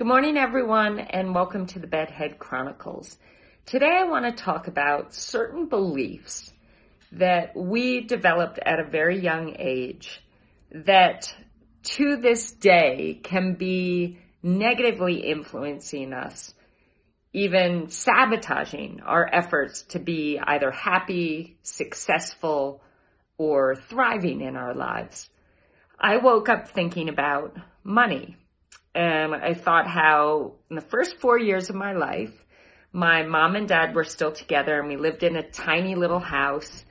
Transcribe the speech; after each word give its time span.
Good 0.00 0.06
morning, 0.06 0.38
everyone, 0.38 0.98
and 0.98 1.34
welcome 1.34 1.66
to 1.66 1.78
the 1.78 1.86
Bedhead 1.86 2.38
Chronicles. 2.38 3.18
Today, 3.66 3.98
I 4.00 4.04
want 4.04 4.24
to 4.24 4.42
talk 4.42 4.66
about 4.66 5.12
certain 5.12 5.68
beliefs 5.68 6.50
that 7.12 7.54
we 7.54 8.00
developed 8.06 8.58
at 8.64 8.80
a 8.80 8.88
very 8.88 9.20
young 9.20 9.56
age 9.58 10.22
that 10.70 11.30
to 11.82 12.16
this 12.16 12.50
day 12.50 13.20
can 13.22 13.56
be 13.56 14.18
negatively 14.42 15.16
influencing 15.16 16.14
us, 16.14 16.54
even 17.34 17.90
sabotaging 17.90 19.02
our 19.04 19.28
efforts 19.30 19.82
to 19.90 19.98
be 19.98 20.40
either 20.42 20.70
happy, 20.70 21.58
successful, 21.62 22.80
or 23.36 23.74
thriving 23.74 24.40
in 24.40 24.56
our 24.56 24.74
lives. 24.74 25.28
I 26.00 26.16
woke 26.16 26.48
up 26.48 26.70
thinking 26.70 27.10
about 27.10 27.54
money 27.84 28.38
and 28.94 29.34
I 29.34 29.54
thought 29.54 29.86
how 29.86 30.54
in 30.68 30.76
the 30.76 30.82
first 30.82 31.18
four 31.20 31.38
years 31.38 31.70
of 31.70 31.76
my 31.76 31.92
life, 31.92 32.32
my 32.92 33.22
mom 33.22 33.54
and 33.54 33.68
dad 33.68 33.94
were 33.94 34.04
still 34.04 34.32
together 34.32 34.78
and 34.80 34.88
we 34.88 34.96
lived 34.96 35.22
in 35.22 35.36
a 35.36 35.48
tiny 35.48 35.94
little 35.94 36.18
house 36.18 36.84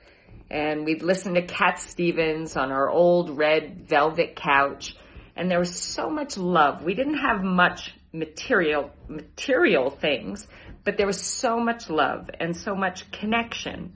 and 0.50 0.84
we'd 0.84 1.02
listen 1.02 1.34
to 1.34 1.42
Cat 1.42 1.78
Stevens 1.78 2.56
on 2.56 2.72
our 2.72 2.88
old 2.88 3.36
red 3.36 3.86
velvet 3.86 4.34
couch 4.34 4.96
and 5.36 5.50
there 5.50 5.58
was 5.58 5.74
so 5.74 6.08
much 6.08 6.38
love. 6.38 6.82
We 6.82 6.94
didn't 6.94 7.18
have 7.18 7.42
much 7.42 7.94
material, 8.12 8.90
material 9.08 9.90
things, 9.90 10.46
but 10.84 10.96
there 10.96 11.06
was 11.06 11.20
so 11.20 11.60
much 11.60 11.90
love 11.90 12.30
and 12.40 12.56
so 12.56 12.74
much 12.74 13.10
connection. 13.12 13.92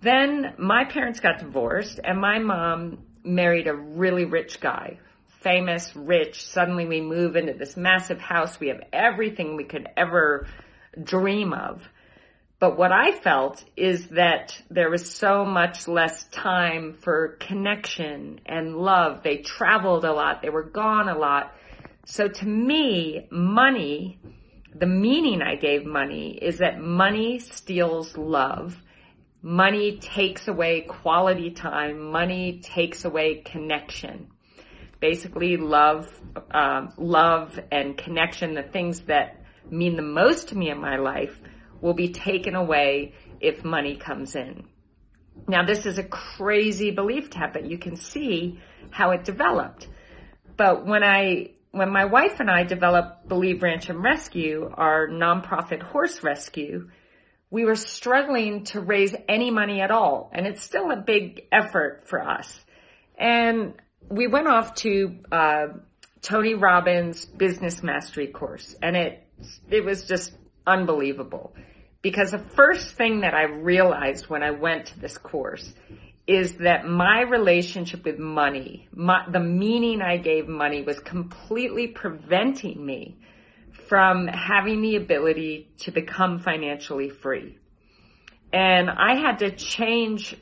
Then 0.00 0.54
my 0.58 0.84
parents 0.84 1.20
got 1.20 1.38
divorced 1.38 2.00
and 2.02 2.18
my 2.18 2.38
mom 2.38 2.98
married 3.22 3.66
a 3.66 3.74
really 3.74 4.24
rich 4.24 4.60
guy 4.60 4.98
famous, 5.48 5.96
rich. 5.96 6.44
Suddenly 6.44 6.84
we 6.84 7.00
move 7.00 7.34
into 7.34 7.54
this 7.54 7.74
massive 7.74 8.20
house. 8.20 8.60
We 8.60 8.68
have 8.68 8.82
everything 8.92 9.56
we 9.56 9.64
could 9.64 9.88
ever 9.96 10.46
dream 11.02 11.54
of. 11.54 11.88
But 12.60 12.76
what 12.76 12.92
I 12.92 13.12
felt 13.12 13.64
is 13.74 14.08
that 14.08 14.60
there 14.68 14.90
was 14.90 15.10
so 15.10 15.46
much 15.46 15.88
less 15.88 16.26
time 16.26 16.98
for 17.00 17.38
connection 17.40 18.40
and 18.44 18.76
love. 18.76 19.22
They 19.22 19.38
traveled 19.38 20.04
a 20.04 20.12
lot. 20.12 20.42
They 20.42 20.50
were 20.50 20.64
gone 20.64 21.08
a 21.08 21.16
lot. 21.16 21.54
So 22.04 22.28
to 22.28 22.46
me, 22.46 23.26
money, 23.30 24.20
the 24.74 24.86
meaning 24.86 25.40
I 25.40 25.54
gave 25.54 25.86
money 25.86 26.32
is 26.32 26.58
that 26.58 26.78
money 26.78 27.38
steals 27.38 28.18
love. 28.18 28.76
Money 29.40 29.96
takes 29.96 30.46
away 30.46 30.82
quality 30.82 31.52
time. 31.52 32.12
Money 32.12 32.60
takes 32.62 33.06
away 33.06 33.36
connection 33.36 34.28
basically 35.00 35.56
love, 35.56 36.08
um, 36.50 36.92
love 36.96 37.58
and 37.70 37.96
connection, 37.96 38.54
the 38.54 38.62
things 38.62 39.00
that 39.02 39.42
mean 39.70 39.96
the 39.96 40.02
most 40.02 40.48
to 40.48 40.56
me 40.56 40.70
in 40.70 40.80
my 40.80 40.96
life 40.96 41.38
will 41.80 41.94
be 41.94 42.12
taken 42.12 42.54
away 42.54 43.14
if 43.40 43.64
money 43.64 43.96
comes 43.96 44.34
in. 44.34 44.66
Now 45.46 45.64
this 45.64 45.86
is 45.86 45.98
a 45.98 46.02
crazy 46.02 46.90
belief 46.90 47.30
to 47.30 47.38
have, 47.38 47.52
but 47.52 47.66
you 47.66 47.78
can 47.78 47.96
see 47.96 48.58
how 48.90 49.10
it 49.12 49.24
developed. 49.24 49.88
But 50.56 50.86
when 50.86 51.04
I, 51.04 51.52
when 51.70 51.90
my 51.90 52.06
wife 52.06 52.40
and 52.40 52.50
I 52.50 52.64
developed 52.64 53.28
Believe 53.28 53.62
Ranch 53.62 53.88
and 53.88 54.02
Rescue, 54.02 54.68
our 54.74 55.06
nonprofit 55.08 55.82
horse 55.82 56.22
rescue, 56.24 56.90
we 57.50 57.64
were 57.64 57.76
struggling 57.76 58.64
to 58.64 58.80
raise 58.80 59.14
any 59.28 59.50
money 59.50 59.80
at 59.80 59.90
all. 59.90 60.30
And 60.32 60.46
it's 60.46 60.62
still 60.62 60.90
a 60.90 60.96
big 60.96 61.46
effort 61.52 62.04
for 62.06 62.20
us. 62.28 62.60
And 63.16 63.74
we 64.08 64.26
went 64.26 64.48
off 64.48 64.74
to 64.76 65.18
uh, 65.30 65.66
Tony 66.22 66.54
Robbins 66.54 67.24
business 67.24 67.82
mastery 67.82 68.28
course 68.28 68.74
and 68.82 68.96
it 68.96 69.24
it 69.70 69.84
was 69.84 70.04
just 70.04 70.32
unbelievable 70.66 71.54
because 72.02 72.30
the 72.30 72.38
first 72.38 72.94
thing 72.96 73.20
that 73.20 73.34
I 73.34 73.44
realized 73.44 74.28
when 74.28 74.42
I 74.42 74.52
went 74.52 74.86
to 74.86 75.00
this 75.00 75.18
course 75.18 75.72
is 76.26 76.56
that 76.56 76.86
my 76.86 77.22
relationship 77.22 78.04
with 78.04 78.18
money, 78.18 78.86
my, 78.92 79.24
the 79.30 79.40
meaning 79.40 80.02
I 80.02 80.18
gave 80.18 80.46
money 80.46 80.82
was 80.82 80.98
completely 81.00 81.88
preventing 81.88 82.84
me 82.84 83.16
from 83.88 84.26
having 84.28 84.82
the 84.82 84.96
ability 84.96 85.70
to 85.78 85.90
become 85.90 86.38
financially 86.38 87.08
free. 87.08 87.58
And 88.52 88.90
I 88.90 89.14
had 89.14 89.38
to 89.38 89.50
change 89.50 90.36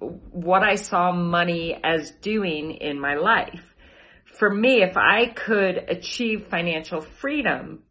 what 0.00 0.62
I 0.62 0.76
saw 0.76 1.12
money 1.12 1.78
as 1.82 2.10
doing 2.10 2.72
in 2.72 3.00
my 3.00 3.14
life. 3.14 3.62
For 4.38 4.48
me, 4.48 4.82
if 4.82 4.96
I 4.96 5.26
could 5.26 5.76
achieve 5.76 6.46
financial 6.50 7.00
freedom, 7.00 7.82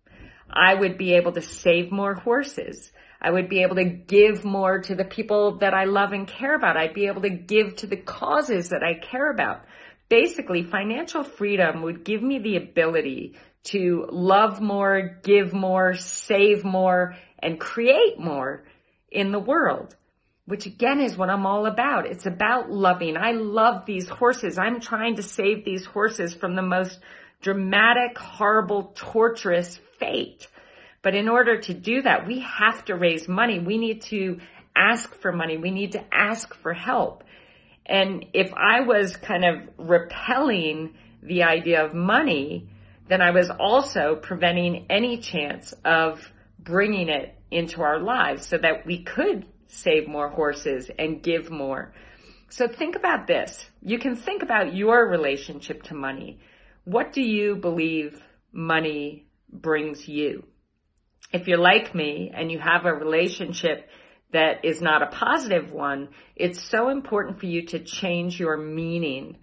I 0.49 0.73
would 0.73 0.97
be 0.97 1.13
able 1.15 1.33
to 1.33 1.41
save 1.41 1.91
more 1.91 2.13
horses. 2.13 2.91
I 3.21 3.31
would 3.31 3.49
be 3.49 3.63
able 3.63 3.75
to 3.75 3.85
give 3.85 4.45
more 4.45 4.79
to 4.81 4.95
the 4.95 5.03
people 5.03 5.57
that 5.57 5.73
I 5.73 5.85
love 5.85 6.13
and 6.13 6.27
care 6.27 6.55
about. 6.55 6.77
I'd 6.77 6.93
be 6.93 7.07
able 7.07 7.23
to 7.23 7.29
give 7.29 7.75
to 7.77 7.87
the 7.87 7.97
causes 7.97 8.69
that 8.69 8.83
I 8.83 8.93
care 8.93 9.31
about. 9.31 9.65
Basically, 10.07 10.63
financial 10.63 11.23
freedom 11.23 11.81
would 11.81 12.05
give 12.05 12.21
me 12.21 12.39
the 12.39 12.55
ability 12.55 13.35
to 13.65 14.07
love 14.09 14.61
more, 14.61 15.19
give 15.23 15.51
more, 15.51 15.95
save 15.95 16.63
more, 16.63 17.15
and 17.39 17.59
create 17.59 18.17
more 18.17 18.63
in 19.11 19.31
the 19.31 19.39
world 19.39 19.95
which 20.47 20.65
again 20.65 21.01
is 21.01 21.17
what 21.17 21.29
I'm 21.29 21.45
all 21.45 21.65
about. 21.65 22.07
It's 22.07 22.25
about 22.25 22.71
loving. 22.71 23.17
I 23.17 23.33
love 23.33 23.85
these 23.85 24.07
horses. 24.07 24.57
I'm 24.57 24.79
trying 24.79 25.17
to 25.17 25.21
save 25.21 25.65
these 25.65 25.85
horses 25.85 26.33
from 26.33 26.55
the 26.55 26.61
most 26.61 26.97
dramatic, 27.41 28.17
horrible, 28.17 28.93
torturous 28.95 29.77
fate. 29.99 30.47
But 31.01 31.15
in 31.15 31.27
order 31.27 31.59
to 31.59 31.73
do 31.73 32.01
that, 32.01 32.25
we 32.25 32.39
have 32.39 32.85
to 32.85 32.95
raise 32.95 33.27
money. 33.27 33.59
We 33.59 33.77
need 33.77 34.03
to 34.03 34.39
ask 34.73 35.13
for 35.15 35.33
money. 35.33 35.57
We 35.57 35.69
need 35.69 35.91
to 35.91 36.03
ask 36.13 36.53
for 36.53 36.73
help. 36.73 37.25
And 37.85 38.27
if 38.33 38.53
I 38.53 38.81
was 38.81 39.17
kind 39.17 39.43
of 39.43 39.69
repelling 39.77 40.95
the 41.21 41.43
idea 41.43 41.85
of 41.85 41.93
money, 41.93 42.69
then 43.09 43.21
I 43.21 43.31
was 43.31 43.49
also 43.49 44.15
preventing 44.15 44.85
any 44.89 45.17
chance 45.17 45.73
of 45.83 46.31
bringing 46.57 47.09
it 47.09 47.35
into 47.51 47.81
our 47.81 47.99
lives 47.99 48.45
so 48.47 48.57
that 48.57 48.85
we 48.85 49.03
could 49.03 49.45
save 49.67 50.07
more 50.07 50.29
horses 50.29 50.89
and 50.97 51.21
give 51.21 51.49
more. 51.49 51.93
So 52.49 52.67
think 52.67 52.95
about 52.95 53.27
this. 53.27 53.65
You 53.81 53.99
can 53.99 54.15
think 54.15 54.41
about 54.41 54.75
your 54.75 55.07
relationship 55.07 55.83
to 55.83 55.95
money. 55.95 56.39
What 56.85 57.11
do 57.11 57.21
you 57.21 57.55
believe 57.55 58.21
money 58.51 59.27
brings 59.51 60.07
you? 60.07 60.45
If 61.33 61.47
you're 61.47 61.57
like 61.57 61.93
me 61.93 62.31
and 62.33 62.51
you 62.51 62.59
have 62.59 62.85
a 62.85 62.93
relationship 62.93 63.89
that 64.31 64.63
is 64.63 64.81
not 64.81 65.01
a 65.01 65.07
positive 65.07 65.71
one, 65.71 66.09
it's 66.35 66.61
so 66.61 66.89
important 66.89 67.39
for 67.39 67.47
you 67.47 67.65
to 67.67 67.79
change 67.79 68.39
your 68.39 68.57
meaning 68.57 69.37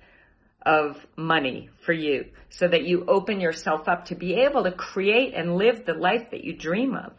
of 0.64 0.96
money 1.16 1.68
for 1.84 1.92
you 1.92 2.24
so 2.48 2.66
that 2.66 2.84
you 2.84 3.04
open 3.06 3.40
yourself 3.40 3.86
up 3.86 4.06
to 4.06 4.14
be 4.14 4.34
able 4.34 4.64
to 4.64 4.72
create 4.72 5.34
and 5.34 5.56
live 5.56 5.84
the 5.84 5.92
life 5.94 6.30
that 6.30 6.44
you 6.44 6.56
dream 6.56 6.94
of. 6.94 7.12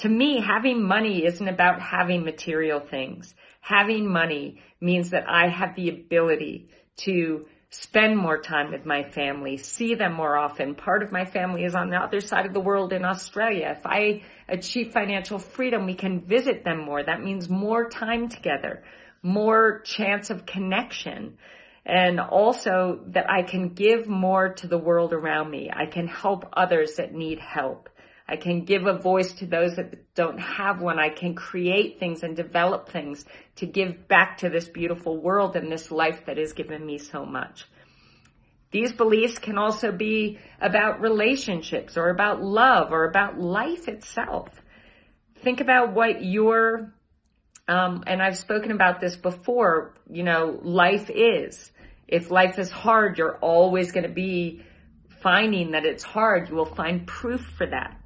To 0.00 0.08
me, 0.08 0.40
having 0.40 0.82
money 0.82 1.26
isn't 1.26 1.46
about 1.46 1.82
having 1.82 2.24
material 2.24 2.80
things. 2.80 3.34
Having 3.60 4.10
money 4.10 4.62
means 4.80 5.10
that 5.10 5.28
I 5.28 5.48
have 5.48 5.76
the 5.76 5.90
ability 5.90 6.70
to 7.04 7.44
spend 7.68 8.16
more 8.16 8.40
time 8.40 8.72
with 8.72 8.86
my 8.86 9.02
family, 9.02 9.58
see 9.58 9.94
them 9.94 10.14
more 10.14 10.38
often. 10.38 10.74
Part 10.74 11.02
of 11.02 11.12
my 11.12 11.26
family 11.26 11.64
is 11.64 11.74
on 11.74 11.90
the 11.90 11.98
other 11.98 12.22
side 12.22 12.46
of 12.46 12.54
the 12.54 12.60
world 12.60 12.94
in 12.94 13.04
Australia. 13.04 13.76
If 13.78 13.84
I 13.84 14.22
achieve 14.48 14.94
financial 14.94 15.38
freedom, 15.38 15.84
we 15.84 15.94
can 15.94 16.22
visit 16.22 16.64
them 16.64 16.78
more. 16.78 17.02
That 17.02 17.22
means 17.22 17.50
more 17.50 17.90
time 17.90 18.30
together, 18.30 18.82
more 19.22 19.80
chance 19.80 20.30
of 20.30 20.46
connection. 20.46 21.36
And 21.84 22.20
also 22.20 23.00
that 23.08 23.30
I 23.30 23.42
can 23.42 23.74
give 23.74 24.06
more 24.06 24.54
to 24.54 24.66
the 24.66 24.78
world 24.78 25.12
around 25.12 25.50
me. 25.50 25.70
I 25.70 25.84
can 25.84 26.08
help 26.08 26.48
others 26.54 26.96
that 26.96 27.12
need 27.12 27.38
help. 27.38 27.90
I 28.30 28.36
can 28.36 28.64
give 28.64 28.86
a 28.86 28.96
voice 28.96 29.32
to 29.34 29.46
those 29.46 29.74
that 29.74 30.14
don't 30.14 30.38
have 30.38 30.80
one. 30.80 31.00
I 31.00 31.08
can 31.08 31.34
create 31.34 31.98
things 31.98 32.22
and 32.22 32.36
develop 32.36 32.88
things 32.88 33.24
to 33.56 33.66
give 33.66 34.06
back 34.06 34.38
to 34.38 34.48
this 34.48 34.68
beautiful 34.68 35.20
world 35.20 35.56
and 35.56 35.70
this 35.70 35.90
life 35.90 36.26
that 36.26 36.36
has 36.38 36.52
given 36.52 36.86
me 36.86 36.98
so 36.98 37.26
much. 37.26 37.66
These 38.70 38.92
beliefs 38.92 39.40
can 39.40 39.58
also 39.58 39.90
be 39.90 40.38
about 40.60 41.00
relationships 41.00 41.96
or 41.96 42.08
about 42.08 42.40
love 42.40 42.92
or 42.92 43.04
about 43.04 43.40
life 43.40 43.88
itself. 43.88 44.48
Think 45.42 45.60
about 45.60 45.92
what 45.92 46.24
your, 46.24 46.94
um, 47.66 48.04
and 48.06 48.22
I've 48.22 48.38
spoken 48.38 48.70
about 48.70 49.00
this 49.00 49.16
before, 49.16 49.96
you 50.08 50.22
know, 50.22 50.56
life 50.62 51.10
is. 51.10 51.72
If 52.06 52.30
life 52.30 52.60
is 52.60 52.70
hard, 52.70 53.18
you're 53.18 53.38
always 53.38 53.90
going 53.90 54.06
to 54.06 54.14
be 54.14 54.62
finding 55.20 55.72
that 55.72 55.84
it's 55.84 56.04
hard. 56.04 56.48
You 56.48 56.54
will 56.54 56.64
find 56.64 57.04
proof 57.08 57.40
for 57.58 57.66
that 57.66 57.99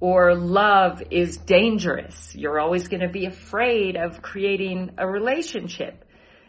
or 0.00 0.34
love 0.34 1.02
is 1.10 1.36
dangerous. 1.38 2.34
You're 2.34 2.60
always 2.60 2.88
going 2.88 3.00
to 3.00 3.08
be 3.08 3.26
afraid 3.26 3.96
of 3.96 4.22
creating 4.22 4.92
a 4.98 5.08
relationship. 5.08 6.04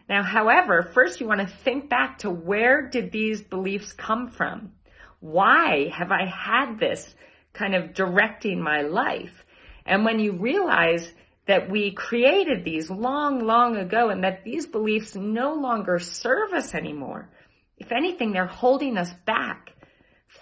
Now, 0.08 0.24
however, 0.24 0.92
first 0.94 1.20
you 1.20 1.28
want 1.28 1.42
to 1.42 1.48
think 1.48 1.90
back 1.90 2.20
to 2.20 2.30
where 2.30 2.90
did 2.90 3.12
these 3.12 3.42
beliefs 3.42 3.94
come 3.94 4.28
from? 4.28 4.74
Why 5.20 5.90
have 5.90 6.12
I 6.12 6.26
had 6.26 6.80
this 6.80 7.16
kind 7.54 7.76
of 7.76 7.94
directing 7.94 8.62
my 8.62 8.82
life? 8.82 9.46
And 9.86 10.06
when 10.06 10.20
you 10.20 10.34
realize 10.34 11.12
that 11.48 11.70
we 11.70 11.92
created 11.92 12.64
these 12.64 12.90
long, 12.90 13.40
long 13.44 13.76
ago 13.76 14.10
and 14.10 14.24
that 14.24 14.44
these 14.44 14.68
beliefs 14.68 15.16
no 15.16 15.56
longer 15.56 15.98
serve 15.98 16.54
us 16.54 16.76
anymore, 16.76 17.30
if 17.78 17.92
anything, 17.92 18.32
they're 18.32 18.46
holding 18.46 18.98
us 18.98 19.12
back. 19.26 19.74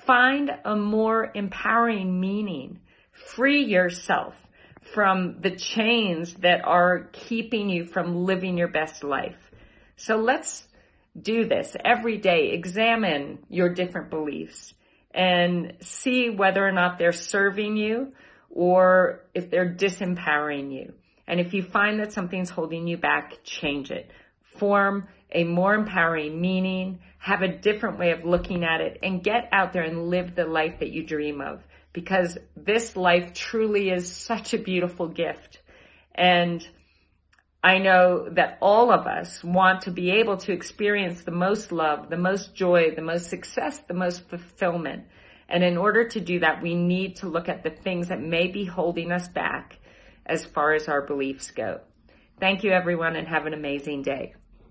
Find 0.06 0.51
a 0.65 0.75
more 0.75 1.31
empowering 1.33 2.19
meaning. 2.19 2.81
Free 3.25 3.63
yourself 3.65 4.35
from 4.93 5.41
the 5.41 5.55
chains 5.55 6.33
that 6.35 6.63
are 6.63 7.09
keeping 7.11 7.69
you 7.69 7.85
from 7.85 8.25
living 8.25 8.57
your 8.57 8.67
best 8.67 9.03
life. 9.03 9.51
So 9.95 10.17
let's 10.17 10.63
do 11.19 11.47
this 11.47 11.75
every 11.83 12.17
day. 12.17 12.51
Examine 12.51 13.39
your 13.49 13.73
different 13.73 14.09
beliefs 14.09 14.73
and 15.11 15.73
see 15.81 16.29
whether 16.29 16.65
or 16.65 16.71
not 16.71 16.99
they're 16.99 17.11
serving 17.11 17.75
you 17.75 18.13
or 18.49 19.25
if 19.33 19.49
they're 19.49 19.73
disempowering 19.73 20.71
you. 20.71 20.93
And 21.27 21.39
if 21.39 21.53
you 21.53 21.63
find 21.63 21.99
that 21.99 22.13
something's 22.13 22.49
holding 22.49 22.87
you 22.87 22.97
back, 22.97 23.43
change 23.43 23.91
it. 23.91 24.09
Form 24.59 25.07
a 25.31 25.43
more 25.43 25.73
empowering 25.73 26.39
meaning, 26.39 26.99
have 27.19 27.41
a 27.41 27.47
different 27.47 27.99
way 27.99 28.11
of 28.11 28.23
looking 28.23 28.63
at 28.63 28.79
it, 28.79 28.99
and 29.03 29.23
get 29.23 29.49
out 29.51 29.73
there 29.73 29.83
and 29.83 30.09
live 30.09 30.35
the 30.35 30.45
life 30.45 30.79
that 30.79 30.91
you 30.91 31.05
dream 31.05 31.41
of. 31.41 31.61
Because 31.93 32.37
this 32.55 32.95
life 32.95 33.33
truly 33.33 33.89
is 33.89 34.11
such 34.11 34.53
a 34.53 34.57
beautiful 34.57 35.07
gift. 35.07 35.61
And 36.13 36.67
I 37.63 37.79
know 37.79 38.29
that 38.29 38.57
all 38.61 38.91
of 38.91 39.07
us 39.07 39.43
want 39.43 39.81
to 39.83 39.91
be 39.91 40.11
able 40.11 40.37
to 40.37 40.53
experience 40.53 41.23
the 41.23 41.31
most 41.31 41.71
love, 41.71 42.09
the 42.09 42.17
most 42.17 42.55
joy, 42.55 42.91
the 42.95 43.01
most 43.01 43.29
success, 43.29 43.79
the 43.79 43.93
most 43.93 44.29
fulfillment. 44.29 45.05
And 45.49 45.63
in 45.63 45.77
order 45.77 46.07
to 46.07 46.19
do 46.19 46.39
that, 46.39 46.61
we 46.61 46.75
need 46.75 47.17
to 47.17 47.29
look 47.29 47.49
at 47.49 47.63
the 47.63 47.69
things 47.69 48.09
that 48.09 48.21
may 48.21 48.47
be 48.47 48.65
holding 48.65 49.11
us 49.11 49.27
back 49.27 49.79
as 50.25 50.45
far 50.45 50.73
as 50.73 50.87
our 50.87 51.01
beliefs 51.01 51.51
go. 51.51 51.81
Thank 52.39 52.63
you 52.63 52.71
everyone 52.71 53.15
and 53.15 53.27
have 53.27 53.45
an 53.47 53.53
amazing 53.53 54.03
day. 54.03 54.35